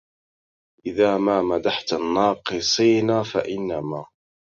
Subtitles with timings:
[0.85, 4.05] إذا ما مدحت الناقصين فإنما